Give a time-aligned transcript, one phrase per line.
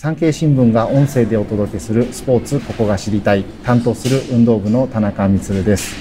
[0.00, 5.96] 産経新聞が音声でお届けするスポーツここが知りたい担当する運動部の田中光です。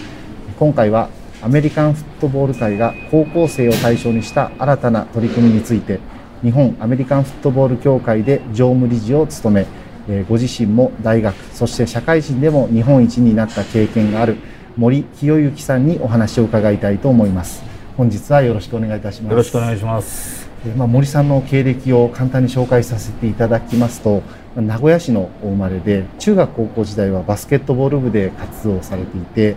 [0.59, 1.09] 今回は
[1.41, 5.99] アメリカンフットボール界が高校生を対象にした新たな取り組みについて
[6.43, 9.65] 日本アメリカンフットボール協会で常務理事を務
[10.07, 14.37] めご自身も大学そして社会人でも日本一になった経験がある
[14.75, 17.63] 森清之さんにお話を伺いたいと思います。
[17.97, 19.31] 本日はよろしくお願いいたします。
[19.31, 20.36] よろしくお願いします。
[20.75, 24.23] まあ、森さんの経歴を簡単に紹介させていただきますと
[24.55, 29.55] 名古屋市のお生まれで中学高校時代はバスケットボール部で活動されていて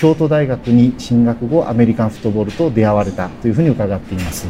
[0.00, 4.46] 京都大学に進学後アメリカンフットボールと出会われたというふうに伺っています。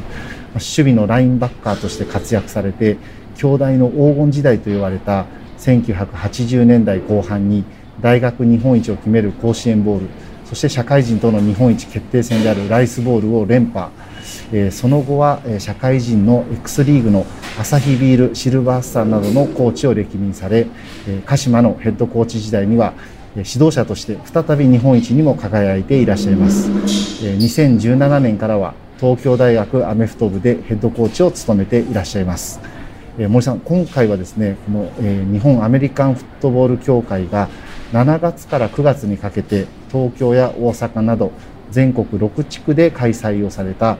[0.55, 2.97] 守備のラインバッカーとして活躍されて
[3.36, 5.27] 兄弟の黄金時代と言われた
[5.58, 7.64] 1980年代後半に
[8.00, 10.06] 大学日本一を決める甲子園ボール
[10.48, 13.91] そして社会人との日本一決定戦であるライスボールを連覇。
[14.52, 17.27] えその後は社会人の X リーグの
[17.59, 20.66] アサヒビールシルバースターなどのコーチを歴任され
[21.24, 22.95] 鹿島のヘッドコーチ時代には
[23.34, 26.70] 指導者として再び日本一にも輝いていらっしゃいます。
[26.70, 32.61] 2017年からは東京大学アメフト部でヘッドコーチを務めていらっしゃいます。
[33.19, 34.92] 森さん今回はですねこの
[35.33, 37.48] 日本アメリカンフットボール協会が
[37.92, 41.33] 7月から9月にかけて東京や大阪など
[41.70, 43.98] 全国6地区で開催をされた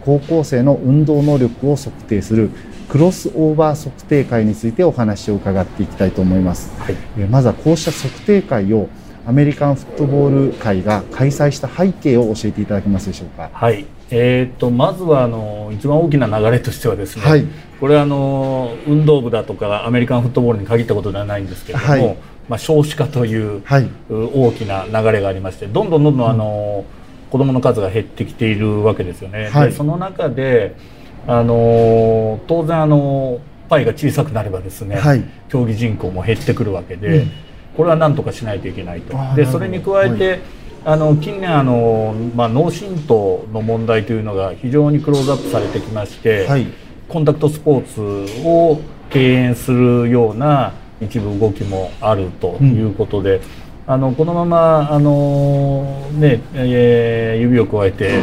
[0.00, 2.50] 高校生の運動能力を測定する
[2.88, 6.94] クロスオーバー測定会についてお話を伺っていきたいと思います、はい、
[7.28, 8.88] まずはこうした測定会を
[9.26, 13.50] アメリカンフットボール会が開催した背景を教えていただけますでしょうか？
[13.52, 13.84] はい。
[14.10, 17.44] えーと、まずはあの一番大きな流れとしてはですね、はい、
[17.78, 22.16] これはあの運動部だとかアメリカンフットボールに限ったことではないんですけれども、はい、
[22.48, 26.98] まあ、少子化という、はい、大きな流れがありましてどんどんどんどんあの、うん。
[27.30, 29.50] 子どもの数が減ってきているわけですよね。
[29.50, 30.76] はい、でその中で
[31.26, 37.30] あの当然あのパイが小さくなればですね、はい、競技人口も減ってくるわけで、うん、
[37.76, 39.14] これは何とかしないといけないと。
[39.36, 40.40] でそれに加えて、はい、
[40.86, 46.48] あの近年あの、まあ、脳震盪の問題というのが非常にクローズアップされてきまして、
[47.08, 48.80] コンタクトスポーツを
[49.10, 53.36] 敬遠するような一部動きもあるということで。
[53.36, 53.42] うん。
[53.88, 58.22] あのこのままあの、ねえー、指を加えて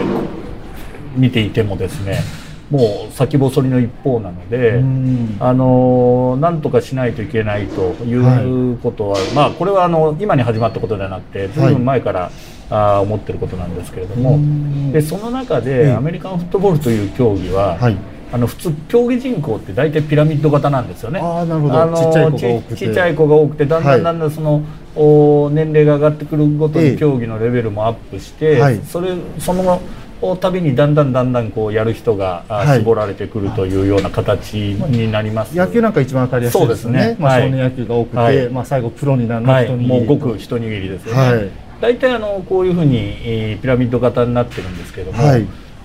[1.16, 2.20] 見ていてもですね
[2.70, 4.82] もう先細りの一方なので、
[5.40, 12.32] あのなんとかしないといけないということは、はい、まあこれはあの今に始まったことではなくてずいぶん前から、はい、
[12.70, 14.40] あ思ってることなんですけれども
[14.92, 21.22] でその中でアメリカンフットボールという競技は、はいあの普通競技人口って大体ピラミッド型なんですよね。
[21.24, 21.96] あなるほど。
[22.76, 23.66] ちっちゃい子が多くて。
[23.66, 24.64] だんだんだんだんその、はい、
[24.98, 29.82] お年齢が上がってくるごとに競技のレベルもアップして、はい、それその
[30.42, 32.44] 度にだんだんだんだんこうやる人が
[32.78, 37.00] 絞られてくるというような形になります、野球なんか一番当たりやすいですね。
[37.00, 45.20] ですね、まあ、少年野球が多くて、はい、まあ、最後プロになるのはもうごく一握りですよね、大体あのこういうふうに、えー、ピラミッド型になってるんですけども、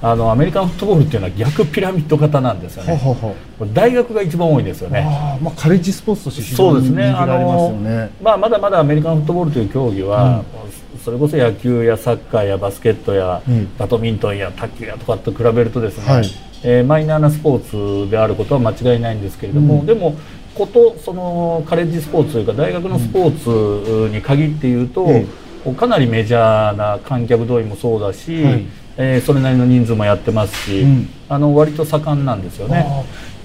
[0.02, 2.94] あのアメリカンフットボールっていうのは逆ピラミッド型なんですよね。
[2.94, 3.34] はは
[3.74, 5.06] 大学が一番多いんですよね。
[5.06, 8.10] あまあカレッジスポーツとして非常に人気がありますよね。
[8.22, 10.42] まあまだまだアメリカンフットボールという競技は、
[10.94, 16.30] うん、それこそ野球やサッカーやバスケットや、うん、バドミントンや卓球やとかと比べるとですね、はい、
[16.62, 20.16] えー、マイナーなスポーツであることは間違いないんですけれども、うん、でも
[20.54, 25.06] ことそのカレッジスポーツというか大学のスポーツに限って言うと、
[25.74, 28.42] かなりメジャーな観客動員もそうだし。
[28.42, 28.64] はい
[29.02, 32.86] えー、それなりの人数もやってますし、うん、あの割と盛んなんですよね。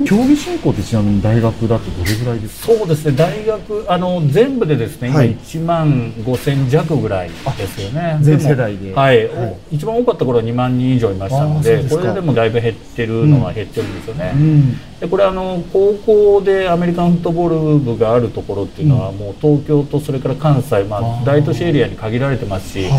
[0.05, 2.73] 競技振興ってちなみに大学だとどれぐらいですか？
[2.73, 3.15] そうですね。
[3.15, 8.17] 大学あの全部でですね、はい、今1万5千弱ぐらいですよね。
[8.19, 8.93] 全世代で。
[8.93, 22.89] はい、はい、一番多かった頃は2万人以上いましたのでこれでもだいぶ減ってるのは減ってるんですよね、うん、でこれあの高校でアメリカンフットボール部があるところっていうのは、もう東京とそれから関西、まあ、大都市エリアに限られてますし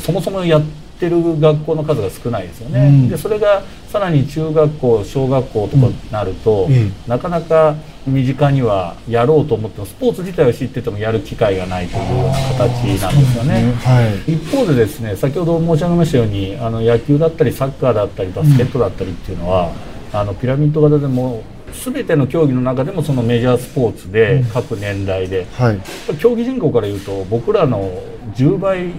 [0.00, 7.76] そもそもやってってる学校の数が少ないですよね、うん、でそれがさらに中学校小学校とかになると、うん、なかなか
[8.06, 13.72] 身近にはやろうと思ってもスポーツ自体を知っててもやる機会がないというような形なんですよね、ね。
[13.72, 19.72] はい、一方でですね先ほど申し上げましたようにあの野球だったりサッカーだったりバスケットだったりっていうのは、
[20.12, 21.42] うん、あのピラミッド型でも
[21.72, 25.80] 全ての競技の中でもそのメジャースポーツで、各年代で、はい、
[26.18, 27.90] 競技人口からいうと僕らの
[28.34, 28.90] 10倍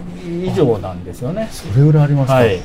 [0.46, 1.48] 以上なんですよね。
[1.52, 2.60] それぐらいありますはい、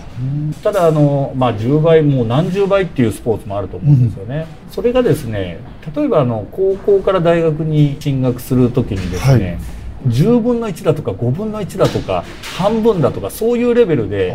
[0.63, 4.47] ただあの、まあ、10倍もう何十倍っていうスポーツもあると思うんですよね。
[4.67, 5.59] うん、それがですね
[5.95, 9.59] 例えばあの高校から大学に進学する時にですね、はい
[10.07, 12.25] 10分の1だとか5分の1だとか
[12.59, 14.35] 半分だとかそういうレベルで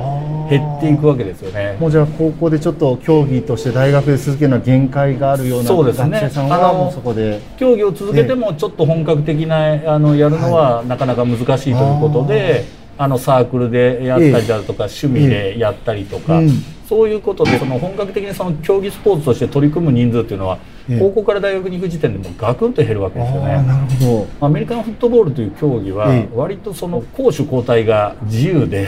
[0.50, 1.77] 減っていくわけですよね。
[1.80, 7.39] もうじゃあ高校でちょっと競技として大学で続けるのは限界があるような学生さんはもうそこで。
[7.57, 12.65] 競技を続けてもちょっと本格的なあのやるのはなかなか難しいということで、
[12.98, 16.42] あのサークルでやったりだとか、趣味でやったりとか、
[16.89, 20.57] そういうことでその本格的にその競技スポーツとして取り組む人数っていうのは、
[20.97, 23.62] 高校から大学に行く時点でもガクンと減るわけですよね。
[23.62, 24.47] なるほど。
[24.47, 28.88] アメリカンフットボールという競技は割とその攻守交代が自由で、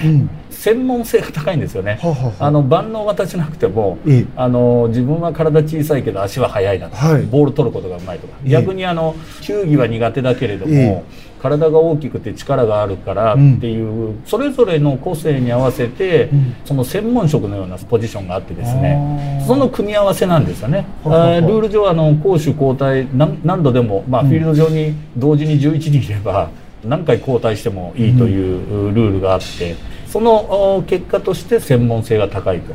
[0.50, 2.00] 専門性が高いんですよね。
[2.40, 4.00] あの万能型じゃなくても、
[4.36, 11.04] あの自分は体小さいけど足は速いだとか、ボール取ることがうまいとか、逆にあの球技は苦手だけれども。
[11.42, 19.44] 体が大きくて力があるからっていう、うん、それぞれの個性に合わせて、うん、その専門職のようなポジションがあってですね。
[19.48, 20.86] その組み合わせなんですよね。
[21.04, 26.52] ルール上あの攻守交代何度でも、まあ、フィールド上に同時に11人いれば
[26.86, 32.74] 何回交代してもいいというルールがあってその結果として専門性が高いと。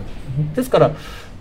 [0.55, 0.91] ですから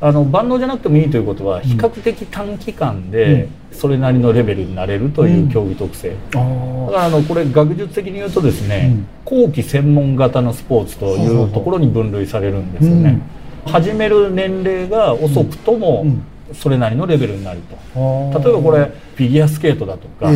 [0.06, 6.46] あの万能じゃなくてもいいということは比較的短期間でそれなりのレベルになれるという競技特性、だか
[6.92, 13.20] らあのこれ学術的に言うとですね、後期専門型のスポーツというところに分類されるんですよね、
[13.66, 16.06] 始める年齢が遅くとも
[16.54, 17.62] それなりのレベルになる
[17.96, 18.86] と、例えばこれ
[19.16, 20.30] フィギュアスケートだとか、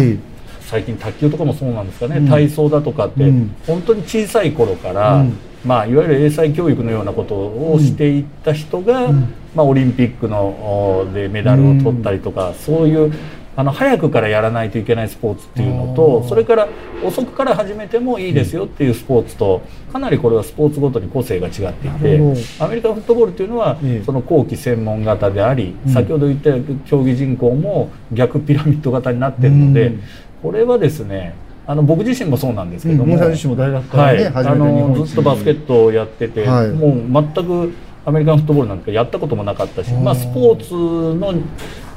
[0.61, 3.31] 最近卓球とかもそうなんですかね、体操だとかって、
[3.67, 5.23] 本当に小さい頃から、
[5.65, 13.13] まあ、いわゆる英才教育のようなことをしていった人が、うん、まあ、オリンピックのでメダルを取ったりとか、うん、そういう
[13.59, 16.69] あの早くからやらないといけないスポーツっていうのとそれから
[17.03, 19.61] 遅くから始めてもいいですよっていうスポーツと
[19.91, 22.21] かなりこれはスポーツごとに個性が違っていて
[22.59, 26.51] アメリカンフットボールっていうのはその後期専門型であり先ほど言った
[26.89, 29.93] 競技人口も逆ピラミッド型になってるので
[30.41, 31.35] これはですね
[31.67, 37.73] あの僕自身もそうなんですけども、はい、あのずっとバスケットをやってて、はい、もう全く
[38.09, 41.33] アメリカンフットボールなんかやったこともなかったし、まあ、スポーツの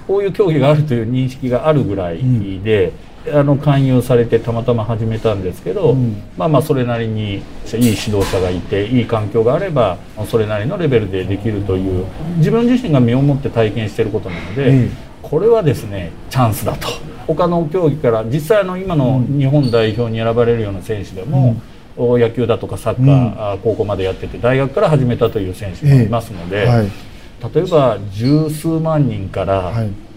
[0.06, 2.92] こういう競技があるという認識があるぐらいで、
[3.26, 7.40] うん、あの勧誘されてたまたま始めたんですけど、うん、まあまあそれなりにいい
[7.72, 9.96] 指導者がいていい環境があれば
[10.28, 12.06] それなりのレベルでできるという
[12.36, 14.88] 自分自身が身をもって体験していることなので、
[15.22, 16.88] これはですねチャンスだと。
[17.26, 21.62] 他の競技から実際の今の日本代表に選ばれるような選手でも、うん、
[21.96, 29.72] 野球だとかサッカー、うん、高校までやってて大学から始めたという選手もいますので、えーはい、例えば十数万人から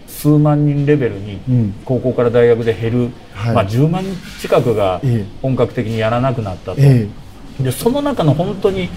[0.07, 1.39] 数万人レベルに
[1.83, 5.01] 高校から大学で減る、はい、まあ、10万人近くが
[5.42, 6.77] 本格的にやらなくなったと。
[6.80, 8.89] えー、でその中の本当に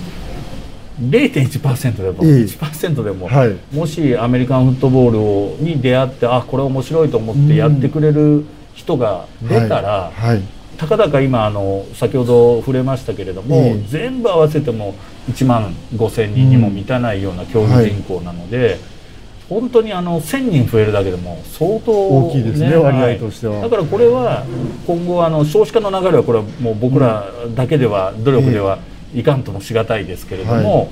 [1.00, 10.42] 0.1%でも1%でも、はい、もしアメリカンフットボールをに出会ってあこれ面白いと思ってやってくれる人が出たら、はいはい、
[10.78, 14.94] たかだか今あの先ほど触れましたけれども、全部合わせても
[15.28, 18.78] 1万5,000人にも満たないような競技人口なので。
[19.48, 24.44] 本当にあの1000人増えるだけでも相当、大きいですね、割合としては、だからこれは
[24.86, 28.78] 今後あの少子化の流れはこれはもう僕らだけでは努力では
[29.14, 30.88] いかんともしがたいですけれども、はい、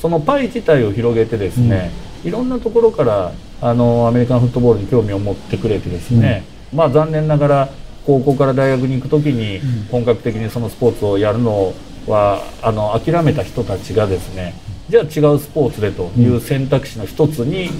[0.00, 1.90] そのパイ自体を広げてですね、
[2.22, 7.68] うん、いろんなところからあのアメリカンフットボールに興味を持ってくれてですね、うん、まあ残念ながら
[8.06, 9.60] 高校から大学に行く時に
[9.90, 11.74] 本格的にそのスポーツをやるの
[12.06, 14.54] はあの諦めた人たちがですね
[14.88, 17.70] じゃあ違うスポーツでという選択肢の一つに、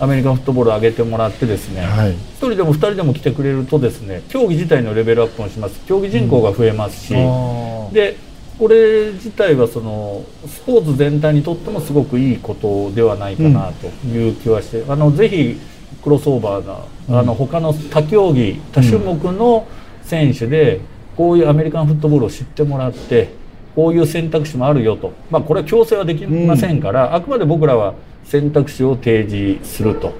[0.00, 5.80] アメリカンフットボールを上げてもらってですね、はい、1人でも2人でも来てくれるとですね競技自体のレベルアップもします。
[5.86, 8.16] 競技人口が増えますし、うん、で
[8.58, 15.60] これ自体はそのスポーツ全体にとってもすごくいいことではないかなという気はして、うん、あのぜひ
[16.02, 16.78] クロスオーバーな、
[17.08, 19.66] うん、あの他の他競技多種目の
[20.02, 20.80] 選手で
[21.16, 23.30] こういうアメリカンフットボールを知ってもらって
[23.74, 30.12] こういう選択肢もあるよと、まあ、これは強制はできませんから、うん、あくまで僕らは選択肢を提示すると。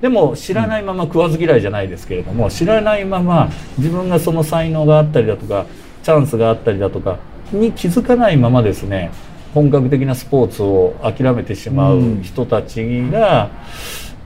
[0.00, 3.48] でも知らないまま食わず嫌いじゃないですけれども知らないまま
[3.78, 5.66] 自分がその才能があったりだとか
[6.02, 7.20] チャンスがあったりだとか
[7.52, 9.12] に気づかないままですね
[9.54, 13.50] 本格的なスポーツを諦めてしまう人たちが、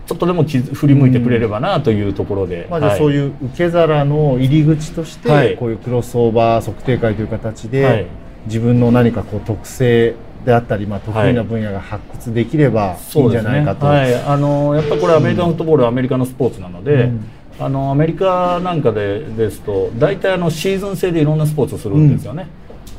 [0.07, 8.07] ちょっとでも振り向いてくれればなというところで、まあ、じゃあそういう受け皿の入り口として、こういうクロスオーバー測定会という形で、
[8.47, 10.15] 自分の何かこう特性
[10.47, 14.15] であったり、まあ、得意な分野が発掘できればいいんじゃないかと、はいね。
[14.15, 22.47] はい、あのやっぱりこれアメリカンフットボールはアメリカのスポーツなので、うん、あのアメリカなんかでですと大体あのシーズン制でいろんなスポーツをするんですよね。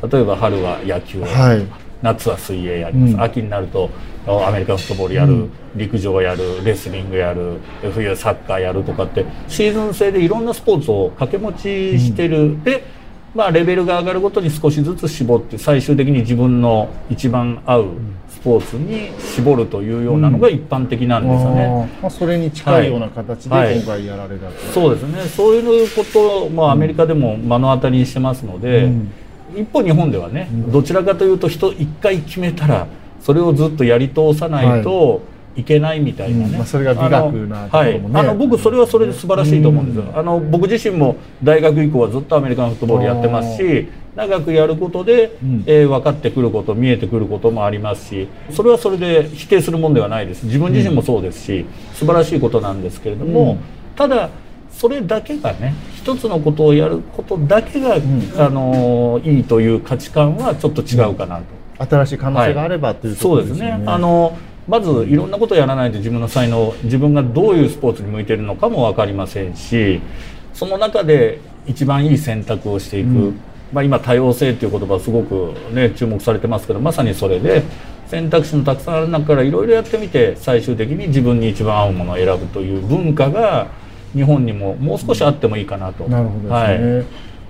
[0.04, 0.10] うん。
[0.10, 1.26] 例えば春は野球を。
[1.26, 1.66] はい、
[2.02, 3.90] 夏は水泳やります、うん、秋になると
[4.28, 7.60] アメリカンフットボールやる、うん、陸上やるレスリングやる
[7.94, 12.98] 冬サッカーやるとかってシーズン制でいろんなスポーツを掛け持ちしてる、うん、で
[13.36, 17.86] まあ、レベルが上がるごとに少しずつ絞って最終的に自分の一番合う
[18.30, 21.64] スポーツに絞るというようなのが一般的なんですよね。
[21.64, 25.22] うん、まあ、それに近いような形で今回やられた、はいはい、そうですね。
[25.24, 29.12] そういうことを、まあ、アメリカでも目の当たりにしてますので、うん、
[29.56, 32.88] 一方日本ではね、どちらかというと人一回決めたら
[33.22, 35.20] それをずっとやり通さないと、はい。
[35.58, 50.44] いけないみたいなね、うん、まあ、それが美学なところもね、はい、あの僕それはそれで素晴らしいと思うんですよ、あの僕自身も大学以降はずっとアメリカンフットボールやってますし長くやることで、うん、えー、分かってくること見えてくることもありますしそれはそれで否定するもんではないです。
[50.44, 53.60] 自分自身もそうですし、うん、素晴らしいことなんですけれども、うん、
[53.96, 54.30] ただ
[54.72, 61.58] それだけがね一つのことをやることだけが、うん、あのいいという価値観はちょっと違うかなと。
[61.80, 63.58] 新しい可能性があれば、はい、というところですね。
[63.60, 63.84] そうですね。
[63.86, 70.02] あのまずいろんなことをやらないと自分の才能自分がどういうスポーツに向いているのかも分かりませんし
[70.54, 73.40] その中で一番いい選択をしていく、うん、
[73.72, 77.64] まあ、今多様性という言葉すごく、ね、注目されてますけどまさにそれで
[78.08, 83.68] 選択肢のたくさんある中からいろいろやってみて最終的に自分に一番合うものを選ぶという文化が
[84.18, 86.08] 日本にももう少しあってもいいかなと。
[86.10, 86.96] なるほどですね、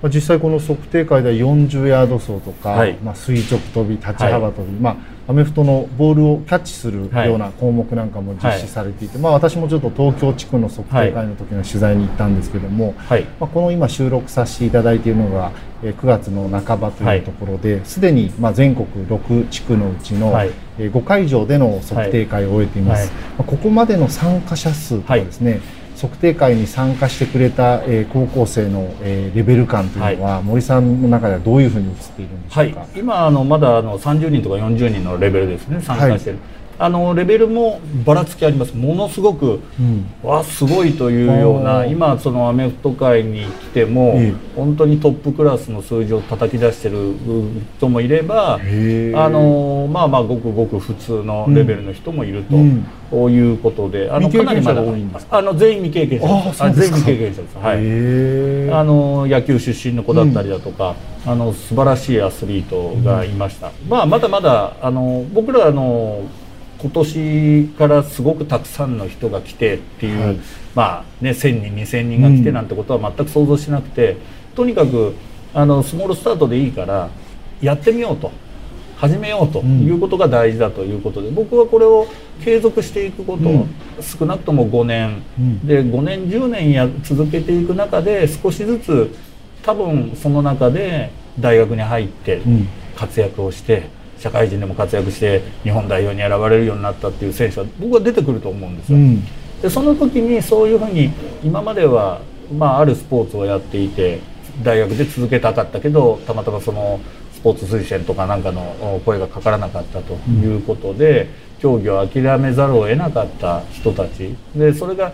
[0.02, 0.12] はい。
[0.14, 4.96] 実際この測定会では40ヤード走とか、はい、まあ、垂直跳び立ち幅跳び、はい、まあ、
[5.30, 15.50] アメフトのボールをキャッチするような項目なんかも実施されていて、はい、まあ、私もちょっと東京地区の測定会の時の取材に行ったんですけども、はい、まあ、この今収録させていただいているのが
[15.82, 20.32] 9月の半ばというところですで、にまあ全国6地区のうちの
[20.78, 25.60] 5会場での測定会を終えています、まあ、ここまでの参加者数とかですね、
[26.00, 35.80] 測定会に参加してくれた、えー、高校生の、えー、レベル感というのは、はい、森さんの中ではどういうふうに映っているんでしょうか、はい、今あのまだあの30人とか40人のレベルですね。
[35.80, 44.18] 参加してる、はいあのレベルもばらつきありますものすごく、うん、わすごいというような今そのアメフト界に来ても、
[44.54, 47.14] 本当にトップクラスの数字を叩き出してる
[47.78, 48.58] 人もいればあ
[49.28, 52.56] のまあまあごくごく普通のレベルの人もいると。
[52.56, 54.42] うんういうことで、あのか？
[54.42, 54.82] なりまだ
[55.30, 56.62] あの全員未経験者です。
[56.62, 57.56] あ全員未経験者です。
[57.56, 58.80] はい。
[58.80, 60.94] あの野球出身の子だったりだとか、
[61.24, 63.68] うん、あの素晴らしいアスリートがいました。
[63.68, 66.20] うん、まあまだまだあの僕らあの
[66.80, 70.40] 今年からすごくたくさんの人が来てっていう、はい、
[70.74, 74.18] まあね1,000人2,000人が来てなんてことは全く想像しなくて、うん、
[74.54, 75.14] とにかく
[75.54, 77.10] あのスモールスタートでいいから
[77.60, 78.30] やってみようと。
[78.98, 82.08] 始めようということが大事だということで、うん、僕はこれを
[82.42, 83.68] 継続していくこと、うん、
[84.00, 85.22] 少なくとも5年、
[85.64, 89.14] で5年10年や続けていく中で少しずつ
[89.62, 92.42] 多分その中で大学に入って
[92.96, 93.96] 活躍をして。
[94.18, 98.98] 社会人でも活躍して日本代表に選ばれるようになったっていう選手は僕は出てくると思うんですよ。
[98.98, 99.24] うん、
[99.62, 101.10] でその時にそういうふうに
[101.42, 102.20] 今までは、
[102.52, 104.20] まあ、あるスポーツをやっていて
[104.62, 107.00] 大学で続けたかったけどたまたまその
[107.32, 111.28] スポーツ推薦とかなんかの声がかからなかったということで、うん、
[111.60, 114.34] 競技を諦めざるを得なかった人たち。
[114.54, 115.12] でそれが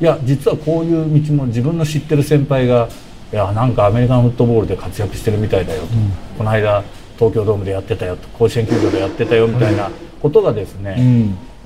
[0.00, 2.88] いや実はこういう道も自分の知ってる先輩が
[3.32, 6.84] いやなんかアメリカンフットボールで活躍してるみたいだよと、うん、この間
[7.18, 9.90] 東京ドームでやってたよ甲子園球場でやってたよみたいな
[10.20, 10.96] ことがですね、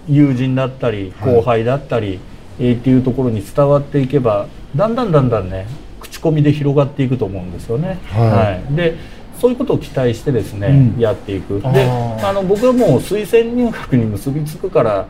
[0.08, 2.18] うん、友人だったり後輩だったり、はい、
[2.60, 5.66] えー、っていうところに伝わっていけばだんだんだんだんね
[6.00, 7.98] 口コミで広がっていくと思うんですよね。
[8.06, 8.96] はい、はい、で
[9.38, 11.60] そういうことを期待してですね、うん、やっていく。
[11.60, 11.88] で
[12.22, 15.06] あの僕はもう推薦入学に結びつくから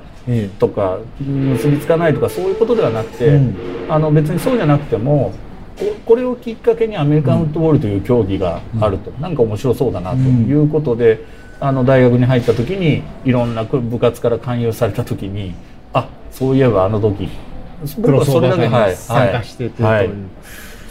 [0.58, 3.56] とか結びつかないとかそういうことではなくて、うん、
[3.88, 5.32] あの別にそうじゃなくても
[6.04, 11.24] これをきっかけにアメリカンフットボールという競技があると、うん、なんか面白そうだなということで、
[11.60, 15.54] あの大学に入った時にいろんな部活から勧誘された時に
[15.92, 17.28] あそういえばあの時
[17.96, 20.10] 僕はそれだけ、はい、参加してて、はい、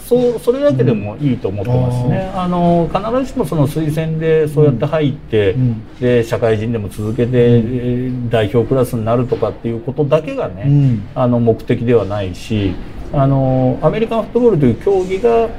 [0.05, 12.73] そうそれだけでもいいと思ってますね、うん、あの必ずしもその推薦でそうやって入って、うん、で社会人でも続けて、うん、代表クラスになるとかっていうことだけがね、あの目的ではないし
[13.13, 15.49] あのアメリカンフットボールという競技が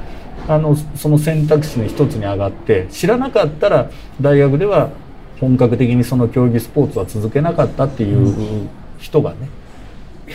[0.47, 3.89] あのその選択肢の一つに上がって知らなかったら
[4.21, 4.89] 大学では
[5.39, 9.49] 本格的にその競技スポーツは続けなかったっていう人がね、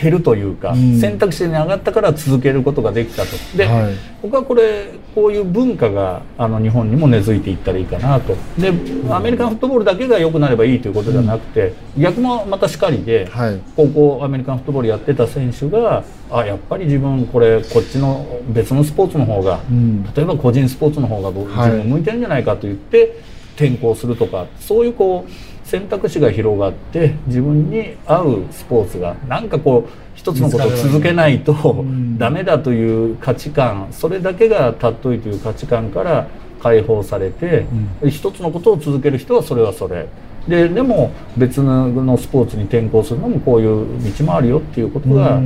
[0.01, 3.29] 減るというか、うん、選択肢に上がったから続けることができたと。
[3.57, 8.35] で、はい、僕はこれこういう文化があの日本にも根付いていったらいいかなと。
[8.59, 8.73] で
[9.11, 23.23] アメリカンフットボールだけが良くなればいいということではなくて、うん、逆もまたしかりで、はい、高校アメリカンフットボールやってた選手があやっぱり自分これこっちの別のスポーツの方が、うん、例えば個人スポーツの方が自分向いてるんじゃないかと言って
[23.55, 31.85] 転校するとかそういうこう選択肢が広がって自分に合うスポーツがなんかこう一つのことを続けないと
[32.19, 36.29] ダメだという価値観それだけが尊いという価値観から
[36.61, 37.67] 解放されて、
[38.03, 40.07] うん、一つのことを続ける人はそれはそれ。
[40.49, 45.41] ででも別のスポーツに転向するのもこういう道もあるよっていうことが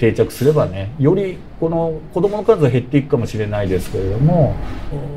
[0.00, 4.56] 定着すればねよりこの子どもの数は減っていくかもしれないですけれども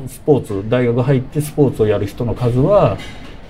[0.06, 2.98] スポーツ大学入ってスポーツをやる人の数は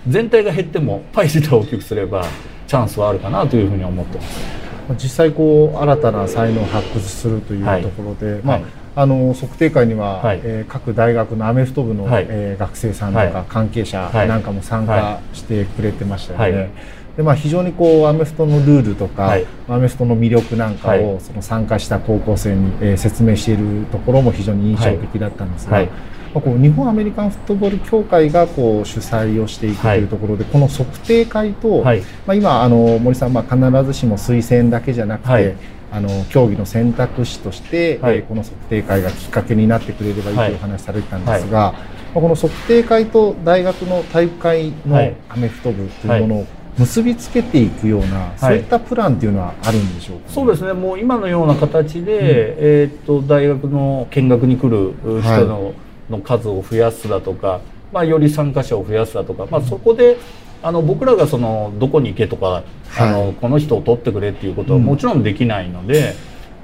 [0.06, 2.24] 全体が減ってもパイ自体を大きくすれば
[2.68, 4.64] チャンスはあるかなというふうに思ってます。
[5.02, 8.60] 実際こう新たな才能を発掘するというところで、はい、まあ、
[8.96, 16.70] あの測定会には、はい、えー、各大学のアメフト部の、はい、えー、学生さんとか関係者なんかも参加してくれてましたよね。
[17.16, 19.37] でまあ、非常にこうアメフトのルールとか、
[19.68, 25.88] アメフトの魅力なんかをその参加した高校生に、えー、説明しているところも非常に印象的だったんですが、ま
[26.35, 35.56] あ、こう日本アメリカンフットボール協会がこう主催をしていくというところで、はい、この測定会と、はい、まあ、今あの森さん、まあ、必ずしも推薦だけじゃなくて、はい、
[35.92, 41.78] あの競技の選択肢として、はい、えー、この測定会がきっかけになってくれればいいという話されてたんですが、ま
[42.16, 46.47] あ、この測定会と大学の体育会のアメフト部というものを、
[46.78, 50.72] 結びつけていくような、そういったプランっていうのはあるんでしょうか、ね、そうですね。
[50.72, 55.74] もう今のような形で、うん、えー、っと大学の見学に来る人の、
[56.10, 57.60] の数を増やすだとか、
[57.92, 60.16] まあ、より参加者を増やすだとか、まあ、そこで
[60.62, 62.64] あの僕らがそのどこに行けとか、
[62.98, 66.14] あのこの人を取ってくれっていうことはもちろんできないので、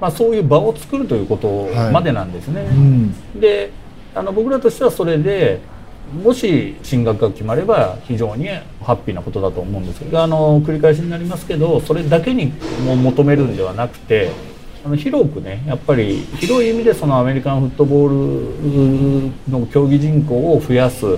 [0.01, 2.67] まあ、そういう場を作るということまでなんですね。
[3.35, 3.71] で
[4.13, 5.61] あの僕らとしてはそれで
[6.13, 8.49] もし進学が決まれば非常に
[8.83, 12.53] ハッピーなことだと思うんですけどあの繰り返しになりますけどそれだけに
[12.85, 14.29] も求めるんではなくて
[14.83, 21.17] あの広くねやっぱり広い意味でそのアメリカンフットボールの競技人口を増やす。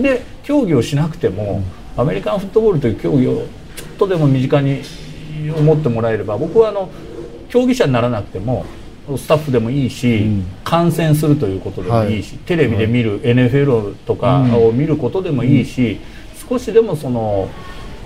[0.00, 1.62] で競技をしなくても、
[1.96, 3.34] アメリカンフットボールという競技を
[3.76, 4.82] ちょっとでも身近に
[5.56, 6.90] 思ってもらえれば僕はあの
[7.48, 8.64] 競技者にならなくても
[9.16, 16.00] スタッフでもいいし、うん、観戦するということでもいいし、はい、テレビで見る NFL とかを見ることでもいいし、
[16.42, 17.48] うん、少しでもその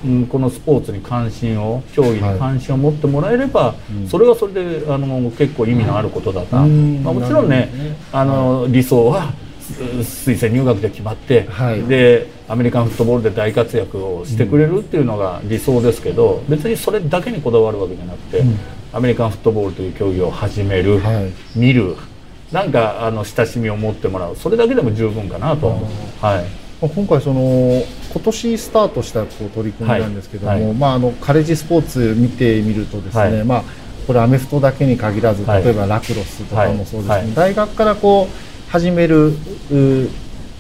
[0.05, 9.33] うん、このスポーツに関心を競技に関心を持ってもらえれば、はい、それはそれであの結構意味のあることだな、うん、まあ、もちろんね、ね、あの理想は
[9.63, 18.59] 推薦入学で決まって、はい、でアメリカンフットボールで大活躍をしてくれるっていうのが理想ですけど、別にそれだけにこだわるわけじゃなくて、うん、
[18.95, 21.97] アメリカンフットボールという競技を始める、はい、見る
[22.53, 24.37] なんかあの親しみを持ってもらう。
[24.37, 25.77] それだけでも十分かなと。
[26.21, 26.45] はい。
[26.81, 30.63] 今回その今年スタートしたこう取り組みなんですけども、はい。
[30.63, 33.65] はい、まああのカレッジスポーツ見てみるとですね、はい、まあ
[34.07, 39.33] これアメフトだけに限らず例えばラクロスとかもそうですね、大学からこう始める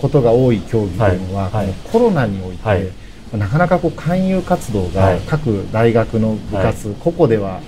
[0.00, 2.92] ことが多い競技というのは、このコロナにおいて、
[3.36, 7.60] なかなかこう勧誘活動が各大学の部活、個々では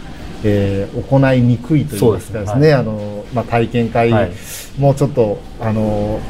[0.46, 4.10] えー、行いにくいといいますかですね、あのまあ、体験会、
[4.78, 6.20] もうちょっとあの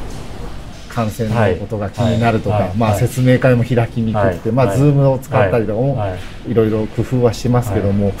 [0.89, 5.97] 感染のことが気になるとか、はい、まあ、説明会も開きにくくて、まあ、ズームを使ったりとかも、
[6.47, 6.53] い。
[6.53, 8.13] ろいろ工夫はしてますけども、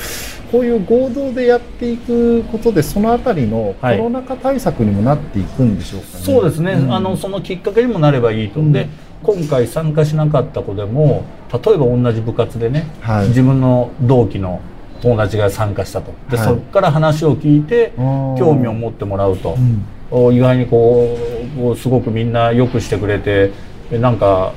[0.51, 8.87] こういう合同でやっていくことでそのあたりのコロナ禍対策にもなっていくんでしょうか、ね、そうですね、うん、あのそのきっかけにもなればいいと、うん、で
[9.23, 14.61] 今回参加しなかった子でも例えば同じ部活でね、はい、自分の同期の
[15.01, 16.13] 友達が参加したと。
[16.29, 19.55] で、はい、そこから話を聞いて興味を持ってもらうと。
[19.55, 19.85] うん。
[20.33, 21.17] 意外にこ
[21.59, 23.51] うすごくみんなよくしてくれて
[23.91, 24.53] なんか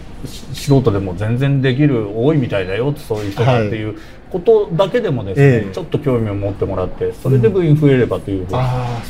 [0.52, 3.98] 素人でも全然できる多いみたいだよそういう人がっていう
[4.30, 8.46] ことだけでもですね、はい、ちょっと興味を持ってもらってそれで部員増えればという、うん、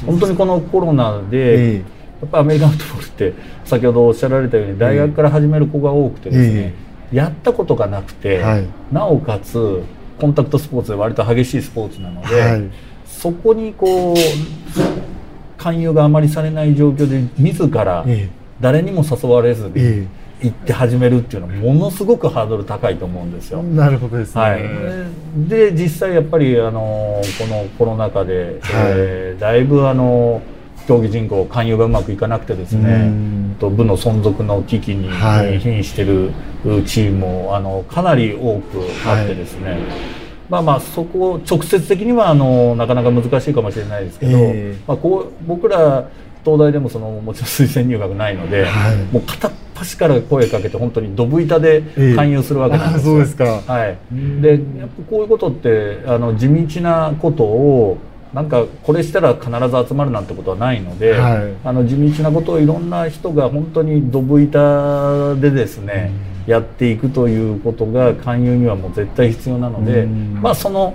[0.06, 1.80] 本当にこのコロナで、や
[2.26, 3.34] っぱアメリカンフットボールって
[3.66, 6.74] 先ほどおっしゃられたように大学から始める子が多くてですね、
[7.12, 9.82] やったことがなくて、はい、なおかつ
[10.20, 12.70] コンタクトスポーツで割と激しいスポーツなので、はい、
[13.06, 14.16] そこにこう
[15.56, 18.04] 勧誘があまりされない状況で自ら
[18.60, 20.08] 誰にも誘われずに
[20.42, 23.62] 行って始めるっていうのはものすごくハードル高いと思うんですよ。
[23.62, 24.40] なるほどですね。
[24.40, 30.42] はい、で実際やっぱりあのこのコロナ禍で、はい、えー、だいぶあの
[30.86, 33.12] 競技人口勧誘がうまくいかなくてですね
[33.58, 36.32] と部の存続の危機に瀕してる
[36.86, 39.80] チームもあのかなり多くあってですね、はい。
[40.48, 46.08] まあまあそこを直接的にはあのなかなか難しいかもしれないですけど、えー、まあ、こう僕ら
[46.44, 51.82] 東大でもそのもちろん推薦入学ないので、はい、もう片っ端から声かけて本当にどぶ板で
[52.16, 53.98] 勧誘するわけなんですよ、えー、そうですか、はい、
[54.40, 57.98] でやっぱこういうことってあの地道なことを
[58.32, 66.12] なんかこれしたら必ず集まるなんてことはないので、はい、あの地道なことをいろんな人が本当にどぶ板でですね、
[66.46, 66.52] うん。
[66.52, 70.94] やっていくということが勧誘にはもう絶対必要なので、まあその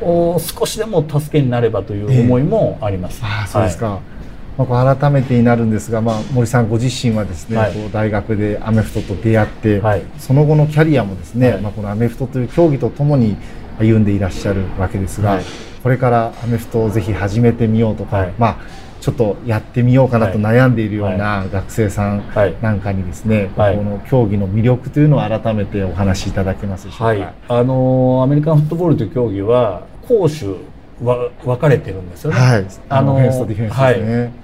[0.00, 3.20] 少しでも助けになればという思いもあります。
[3.22, 4.12] えー、あそうですか、はい
[4.58, 13.36] まあ、改めてになるんですが、まあ、森さんご自身はですね、はい、こう大学でアメフトと出会って、はい、その後のキャリアもですね、はい、まあ、このアメフトという競技とともに
[13.78, 15.40] 歩んでいらっしゃるわけですが、
[15.82, 18.56] これからアメフトをぜひ始めてみようとか、まあ、
[19.00, 22.24] ちょっとやってみようかなと悩んでいるような学生さん
[22.62, 25.02] なんかにですね、この競技の魅力とい。
[25.04, 27.32] うのを改めてお話しいただけますでしょうか。
[27.48, 30.58] あのアメリカンフットボールという競技は攻守わ
[31.02, 32.38] 分かれてるんですよね。
[32.38, 33.28] はい、あの、ね、
[33.70, 33.96] はい、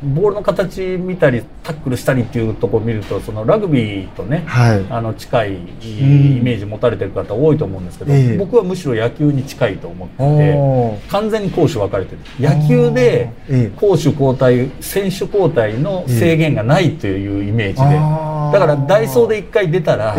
[0.05, 12.19] ボールの形見たりタックルしたりっていうところを見るとそのラグビーとね、はい、あの近いイメージ持たれてる方多いと思うんですけど、僕はむしろ野球に近いと思ってて完全に攻守分かれてる。
[12.41, 13.31] 野球で
[13.77, 18.29] 攻守交代選手交代の制限がないというイメージで。
[18.53, 20.17] だからダイソーで1回出たら、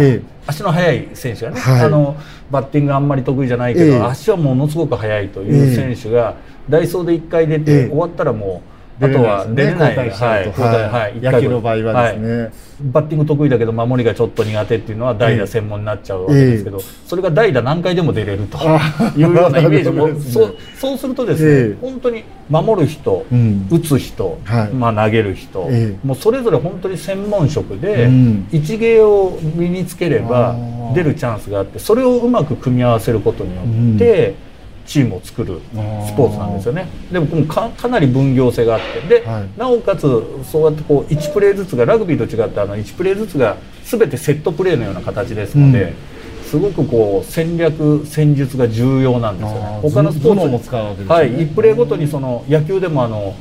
[0.47, 2.15] 足の速い選手がね、はい、あの
[2.51, 6.35] バッティングあんまり得意じゃないけど、え足はものすごく速いという選手が、
[6.69, 8.68] ダイソーで1回出て、終わったらもう。
[9.01, 12.51] あとは出れない、ね、はい、はい、野球の場合はですね、はい、
[12.83, 18.57] バッティング得意だけど守りがちょっと苦手っていうのは代打専門になっちゃうわけですけど、えそれが代打何回でも出れると
[19.15, 30.55] いうようなイメージも、ね、そうそうするとですね、え本当に守る人、うん、打つ人、はい、まあ、投げる人、えもうそれぞれ本当に専門職で、うん、一芸を身につければ
[30.93, 33.61] 出るチャンスがあってそれをうまく組み合わせることによ
[33.95, 34.48] って、うん
[34.89, 36.87] チームを作るスポーツなんですよね。
[37.11, 39.21] でもかかなり分業性があって。
[39.21, 40.01] で、はい、なおかつ
[40.43, 49.79] そうやってこう1プレーずつがラグビーと違ってあの1プレーずつが全てセットプレーのような形ですので、うん、すごくこう戦略戦術が重要なんですよね。
[49.83, 53.35] 他のスポーツも使うわけですね、はい、1プレーごとにその野球でもあのはい、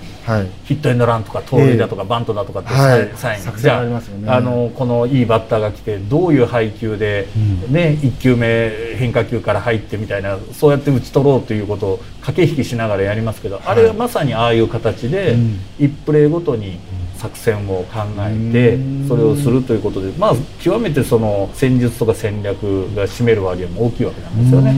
[0.65, 2.69] ヒットエンドランとか盗塁だとかバントだとかって
[3.17, 3.81] サイン、はい、じゃ
[4.27, 7.29] ああのこのいいバッターが来てどういう配球で、
[7.67, 15.37] うん、ね、1球目変化球から入ってみたいなそうやって打ち取ろうということを駆け引きしながらやりますけど、はい、あれはまさにああいう形で、
[15.79, 16.79] 1プレーごとに
[17.17, 22.63] 作戦を考えてそれをするということでまあ極めてその戦術とか戦略
[22.95, 24.75] が占める割合も大きいわけなんですよね。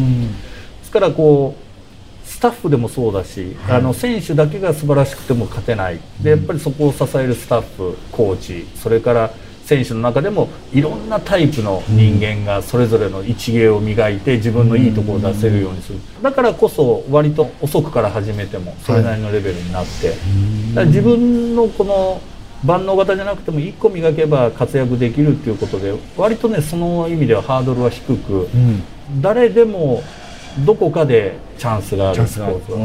[0.78, 1.69] ですからこう
[2.40, 6.00] スタッフでもそうだし、はい、あの選手だけが素晴らしくても勝てない。
[6.22, 9.30] でやっぱりそこを支えるスタッフコーチそれから
[9.66, 15.98] 選手の中でもいろんなタイプの人間がそれぞれの一芸を磨いて自分のいいところを出せるようにする。
[16.22, 20.14] だからこそ割と遅くから始めてもそれなりのレベルになって、
[20.74, 22.22] はい、自分のこの
[22.64, 28.82] 万能型じゃなくても1個磨けば活躍できるっていうことで割とねその意味ではハードルは低く、うん、
[29.20, 30.02] 誰でも
[30.58, 32.78] どこかでチャンスがあるスポーツは。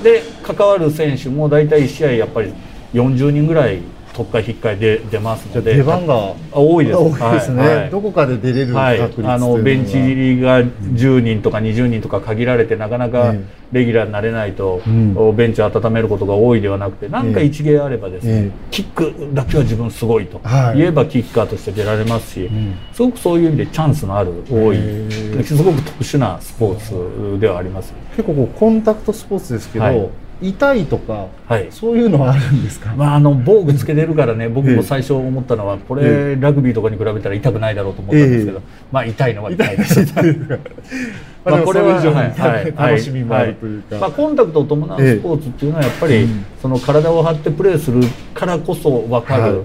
[0.00, 2.52] い、で関わる選手も大体1試合やっぱり
[2.94, 3.80] 40人ぐらい
[4.16, 5.74] 特会引っかえで出ますので。
[5.74, 6.96] 出番が多いです。
[6.96, 9.32] 多いですね、はい、どこかで出れる確率、は。
[9.32, 13.34] い、あのベンチ入りが10人とか20人とか限られてなかなか
[13.72, 20.40] レギュラーになれないと、うん、ベンチを温めることが多いではなくて何か一芸あればですね、えー、キックだけは自分すごいと。
[20.74, 22.50] 言えばキッカーとして出られますし、
[22.94, 25.08] すごくそういう意味でチャンスのある多い、え。
[25.40, 27.92] ー、すごく特殊なスポーツではあります。
[28.16, 30.08] 結構こうコンタクトスポーツですけど、はい
[30.40, 38.60] 痛いとか、はい、そういうのはあるんですか、まあ、あの防具つけてるからね僕も最初思ったのはこれ、ラグビーとかに比べたら痛くないだろうと思ったんですけど、
[38.92, 40.00] まあ痛いのは痛いです。
[41.44, 46.28] まあこれは、はい 楽しみもあるというか、まあ、コンタクトを伴うスポーツっていうのはやっぱり、
[46.60, 48.02] その体を張ってプレーする
[48.34, 49.62] からこそ分かる、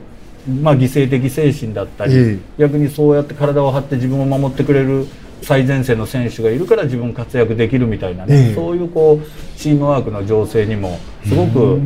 [0.62, 5.08] まあ、犠牲的精神だったり、逆にそうやって体を張って自分を守ってくれる
[5.42, 11.78] 最前線の選手がいるから自分活躍できるみたいなね、えー、そういうこうチームワークの情勢にもすごく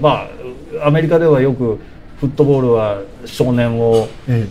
[0.00, 0.28] ま
[0.80, 1.78] あアメリカではよく
[2.18, 4.08] フットボールは少年を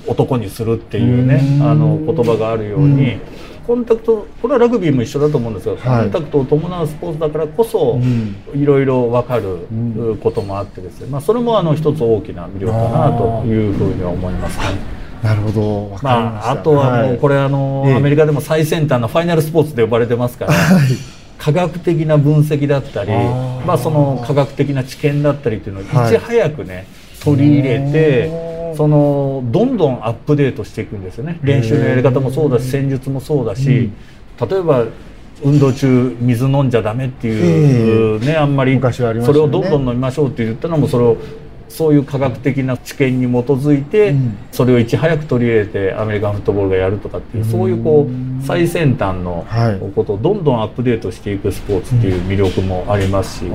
[0.07, 3.19] 男にするっていうね、えー、あの言葉があるように。
[3.65, 7.97] コンタクトこれはラグビーも一緒だと思うんですが、はい、コンタクトを伴うスポーツだからこそ、
[8.53, 15.02] いろいろ分かることもあってですね、まあ、それもあの一つ大きな魅力かなというふうには思いますね。
[15.23, 15.97] なるほど。
[16.01, 20.53] まあ、あとはもうこれ、あの、アメリカでも最先端のファイナルスポーツで呼ばれてますから、
[21.39, 23.11] 科学的な分析だったり
[23.65, 26.85] まあ、その科学的な知見だったりっていうのをいち早くね、
[27.23, 31.39] 取り入れてそのどんどんアップデートしていくんですよね。
[31.43, 33.91] 練習のやり方もそうだし戦術もそうだし、
[34.49, 34.85] 例えば
[35.43, 38.79] 運動中水飲んじゃダメっていうね、あんまり
[39.25, 41.17] それをどんどん飲みましょうって言ったのもそれを
[41.69, 44.15] そういう科学的な知見に基づいて、
[44.51, 49.45] それをいち早く取り入れてアメリカンフットボールがやるとかっていう、そういうこう最先端の
[49.95, 53.45] ことをどんどんアップデートしていくスポーツっていう魅力もありますし。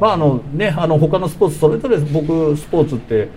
[0.00, 3.28] まああのね、あの他のスポーツそれぞれ僕スポーツって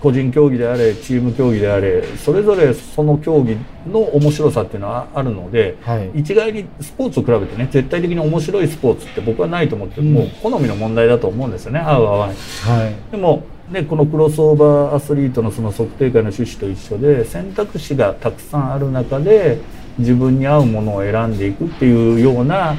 [0.00, 3.56] 個人競技であれチーム競技であれそれぞれその競技
[3.90, 11.80] の面白さっていうのはあるので、はい、一概にスポーツを比べてね絶対的に面白いスポーツって僕はないと思って、うん、もう好みの問題だと思うんですよね。
[11.80, 12.36] 合う合わない。
[12.36, 19.58] はい、でもでこのクロスオーバーアスリートのその測定会の趣旨と一緒で選択肢がたくさんある中で
[19.98, 22.76] 自分に合うものを選んでいくっていうような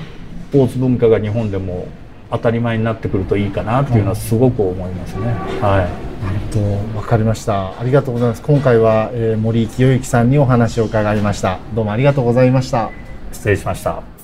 [0.49, 1.87] スポーツ文化が日本でも
[2.31, 5.27] 当たり前になってくるといいかなっていうのはすごく思いますね。
[5.61, 6.15] はい。
[6.23, 7.79] なるほど、わかりました。
[7.79, 8.41] ありがとうございます。
[8.41, 11.59] 今回は、えー、森清之さんにお話を伺いました。
[11.75, 12.91] どうもありがとうございました。
[13.31, 14.14] 失礼しました。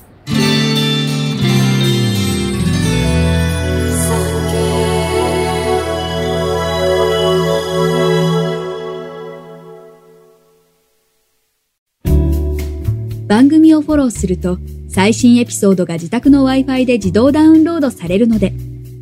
[13.52, 18.52] 組をフォローすると最新エピソードが自宅の Wi-Fi で自動ダウンロードされるので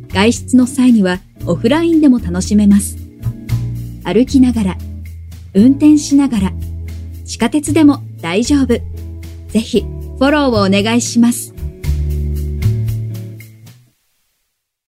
[0.09, 2.97] 外出の際にはオフラインでも楽しめます。
[4.03, 4.77] 歩きながら、
[5.53, 6.53] 運転しながら、
[7.25, 8.67] 地下鉄でも大丈夫。
[8.67, 11.50] ぜひフォローをお願いします。